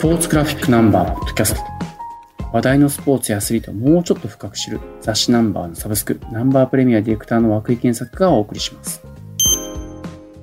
[0.00, 1.60] ポーツグラフィックナンバーポッドキャスト。
[2.54, 9.02] 話題のスポーツやアスリートをもうちょっと深く知る雑誌ナンバーのサブスクナンバープレミアディレクターの涌井健作がお送りします。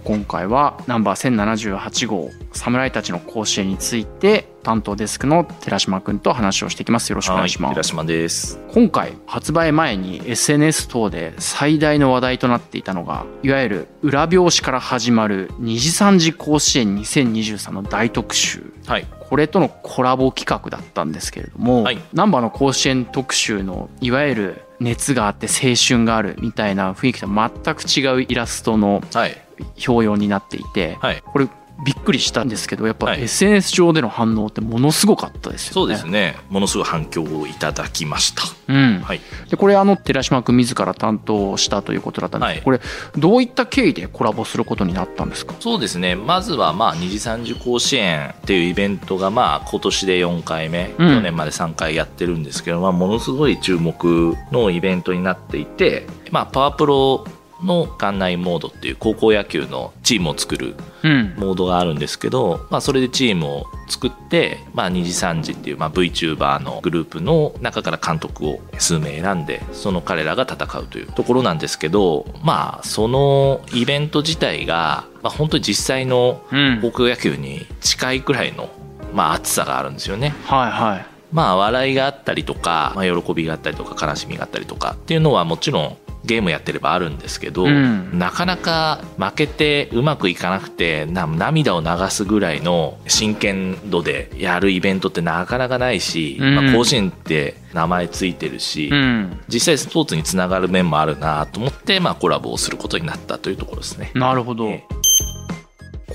[0.07, 7.09] 今回はナンバー1078号侍たちの甲子園について担当デスクの寺島君と話をしていきます。
[7.09, 8.57] よろしくお願いします、寺島です。
[8.71, 18.71] 今回発売前に SNS 等で最大の話題となっていたのがいわゆる裏表紙から始まる二次三次甲子園2023の大特集。
[18.85, 19.07] はい。
[19.19, 21.99] これとのコラボ企画だったんですけれども、はい。
[22.13, 29.46] ナンバーの甲子園特集のいわゆる熱があって青春があるみたいな雰囲気とは全く違うイラストのはい
[29.87, 31.23] 表用になっていて、はい。
[31.25, 31.47] これ
[31.85, 33.21] びっくりしたんですけどやっぱはい。
[33.21, 35.73] SNS 上での反応ってものすごかったですよね。
[35.73, 36.35] そうですね。
[36.49, 38.41] ものすごい反響をいただきました。
[38.67, 39.21] うん、はい。
[39.51, 42.81] でこれあの寺島君自ら担当したということだったんですけど、これ
[43.15, 45.53] どういった経緯でコラボすることになったんですか？
[45.59, 46.15] そうですね。
[46.15, 51.15] まずはまあ二次三次甲子園っていうイベントがまあ今年で4回目、うん。
[51.17, 57.23] 去年まで3回やってるんですけど、まあ、ものすごい注目のイベントになっていて、まあ、パワープロ
[57.63, 61.35] の館内モードっていう高校野球のチームを作るうん。
[61.37, 76.79] モードがあるんですけど、まあ、それでチームを作って、まあ、二次三次っていう、まあ、VTuber のグループの中から監督を数名選んでその彼らが戦うというところなんですけどまあそのイベント自体が、まあ、本当に実際のうん。
[76.81, 78.69] 高校野球に近いくらいの、
[79.13, 80.33] まあ、熱さがあるんですよね。
[80.45, 81.05] はいはい。
[81.31, 88.19] まあ笑いがあったりとか、まあ、喜びがあったりとか悲しみがあったりとかっていうのはもちろんゲームやってればあるんですけど、うん。
[88.19, 96.55] なかなか負けてうまくいかなくてな涙を流すぐらいの真剣度でやるイベントってなかなかないし、うん。
[96.55, 99.39] まあ、甲子園って名前ついてるし、うん。
[99.47, 104.11] 実際スポーツにつながる面もあるなと思って、まあ、コラボをすることになったというところですね。
[104.13, 104.69] なるほど。
[104.69, 104.83] え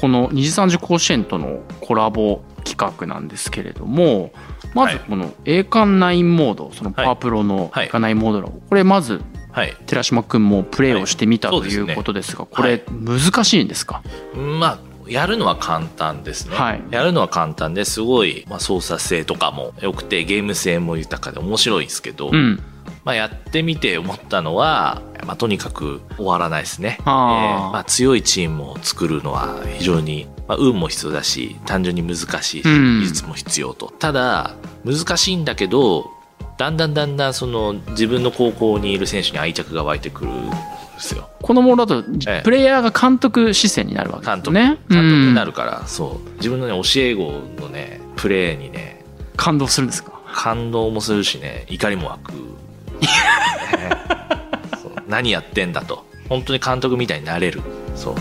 [0.00, 4.33] この二次三次甲子園とのコラボ企画なんですけれども
[4.74, 5.05] まずはい。
[5.08, 7.86] この栄冠9モードそのパワープロのはい。
[7.86, 9.20] 栄冠9モードのこれまず
[9.53, 9.77] はい。
[9.86, 11.79] 寺島君もプレイをしてみたはいとい。
[11.79, 14.02] うことですがこれ難しいんですか？
[14.35, 16.83] まあやるのは簡単ですね、はい。
[16.90, 22.63] やるのは簡単ですごい、まあ、操作性とかも良くてゲーム性も豊かで面白いですけど、うん。
[23.05, 27.69] まあ、やってみて思ったのは、まあ、とにかく終わらないですね、えあー。
[27.70, 33.01] ーまあ、強いチームを作るのは非常に、まあ、運も必要だし単純に難しいしうん。
[33.01, 36.11] 技術も必要と、ただ難しいんだけど
[36.58, 40.57] だんだんだんだんその自分の高校にいる選手に愛着が湧いてくるんで
[40.98, 41.29] すよ。
[41.42, 42.42] このモードだとええ。
[42.45, 46.30] プレイヤーが監督視線になるわけで監督すね監督になるるから、そう。
[46.36, 49.05] 自分のね教え子のねプレーにね
[49.36, 50.13] 感動するんですか？
[50.35, 52.33] 感動もするしね怒りも湧く、
[53.02, 53.90] ね。
[55.08, 56.05] 何やってんだと。
[56.29, 57.61] 本当に監督みたいになれる
[57.95, 58.14] そう。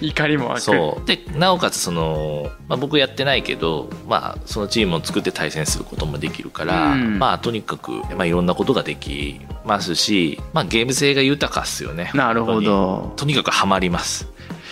[0.00, 0.60] 怒りも湧く。
[0.60, 1.06] そう。
[1.06, 7.18] でなおかつその、まあ、僕やってないけど、まあ、そのチームを作って対戦することもできるから、うん。
[7.18, 12.10] まあとにかく、まあ、いろんなことができますし、まあ、ゲーム性が豊かっすよね。
[12.14, 14.28] なるほ本どとにかくハマります。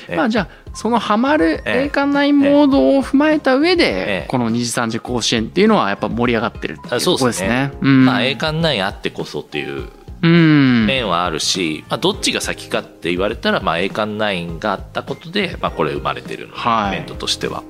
[0.08, 1.84] えまあじゃあそのハマるええ。
[1.84, 4.28] 栄冠9モードを踏まえた上でええ。
[4.28, 7.48] この二次三次甲子園っていうのはやっぱ盛り上がってるってころですですね。
[7.48, 7.72] ね。
[7.80, 8.04] うん。
[8.04, 9.90] まあ栄冠9あってこそっていううん
[10.28, 16.96] 面はあるし、まあ、どっちが先かって言われたら、まあ、栄冠9があったことで、まあ、これ生まれてるので、はい。
[16.96, 17.62] イベントとしては。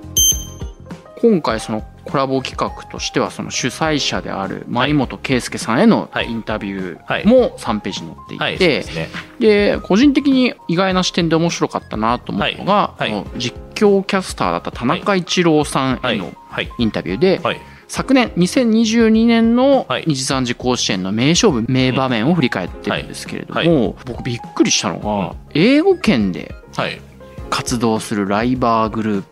[1.20, 6.26] 今回そのコラボ企画としてはその主催者である前本圭介さんへのはい。
[6.28, 7.24] インタビュはい。
[7.24, 9.08] ーも3ページに載っていてですね。
[9.40, 12.94] で個人的に意外な視点で面白かったなと思うのが
[13.38, 16.70] 実況キャスターだった田中一郎さんはいへのはい。
[16.78, 20.04] インタビューではい昨年2022年のはい。
[20.06, 23.94] 二次三次甲子園の名勝負名場面を振り返ってるんですけれども、はい。
[24.06, 27.00] 僕びっくりしたのが、英語圏ではい。
[27.50, 29.24] 活動するライバーグルー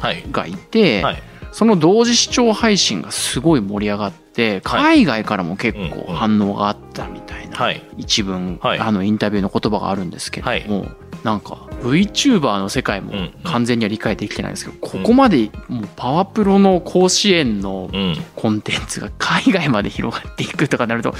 [0.00, 0.22] はい。
[0.22, 1.22] プがいて、はい。
[1.52, 7.82] その同時視聴配信がすごい盛り上がって海外からも結構反応があったみたいなはい。
[7.96, 8.78] 一文、はい。
[8.78, 10.86] あのインタビューの言葉があるんですけれども、
[11.24, 13.32] なんか VTuber の世界もうん。
[13.44, 18.16] 完全には理解できてないんですけど、ここまでもうパワプロの甲子園のうん。
[18.34, 21.14] コンテンツが海外まで広がっていくとかなると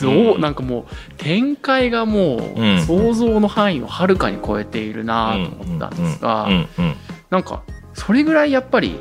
[0.00, 0.84] どううんなんかもう
[1.16, 2.82] 展開がもううん。
[2.82, 6.48] 想像の範囲をはるかに超えているなと思ったんですが
[7.30, 7.62] なんか
[7.94, 8.98] それぐらいやっぱり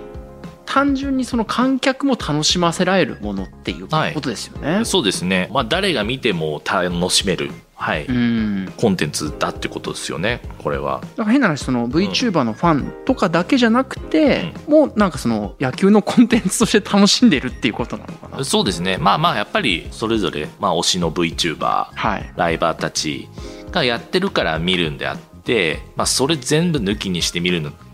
[0.77, 4.13] 単純にその観客も楽しませられるものっていうはい。
[4.13, 4.85] ことですよね。
[4.85, 8.05] そうですね、まあ、誰が見ても楽しめる、はい。
[8.05, 8.71] うん。
[8.77, 10.39] コンテンツだってことですよね。
[10.59, 11.01] これは。
[11.01, 18.45] だから変な話その VTuber のファンとかだけじゃなくて、もうなんかその野球のコンテンツとして楽しんでるっていうことなのかな。
[18.45, 18.97] そうですね。
[18.99, 23.27] まあまあやっぱりそれぞれ、まあ、推しの VTuber はい、ライバーたち
[23.71, 27.86] がやってるから見るんであって、まあ、それ全部抜きにして見るの結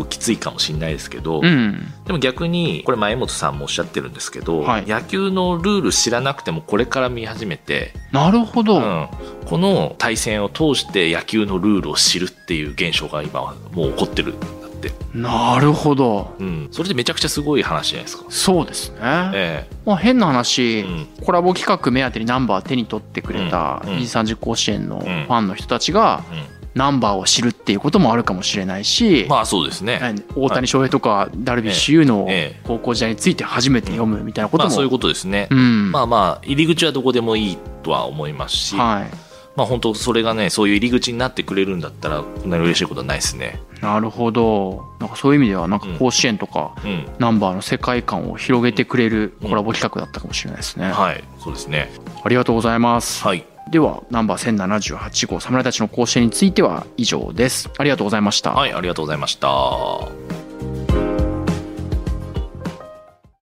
[0.00, 1.92] 構きついかもしれないですけど、うん。
[2.06, 4.86] でも逆にこれ前本さんもおっしゃってるんですけど、はい。
[4.86, 9.08] 野球のルール知らなくてもこれから見始めて、なるほど、うん、
[9.46, 16.34] この対戦を通して野球のルールを知るっていう現象が今はもう起こってるんだって、なるほど。
[16.38, 18.24] うん、それでめちゃくちゃすごい話じゃないですか。
[18.28, 21.06] そうですね、えまあ、変な話、えうん。
[21.24, 25.08] コラボ企画目当てにナンバー手に取ってくれた二次三次甲子園のフん。
[25.26, 29.98] ァンの人たちがうんナンバーを知るっていうこともあるかもしれないし、まあそうですね。
[30.00, 35.48] 何大谷翔平とかダルビッシュ有のええ高校時代について初めて読むみたいなことも、まあそういうことですね。
[35.50, 43.60] うんまあまあ入り口はどこでもいいとは思いますし、はいまあ本当それがねそういう入り口になってくれるんだったらこんなに嬉しいことはないですね。
[43.80, 47.06] なるほどなんかそういう意味ではなんか甲子園とかうん。
[47.18, 51.90] ナンバーの世界観を広げてくれるコラボ企画だったかもしれないですね、はい、そうですね。
[52.22, 53.44] ありがとうございます、はい。
[53.70, 60.19] ではナンバー1078号侍たちの甲子園については以上ですありがとうございました、はい、ありがとうございました。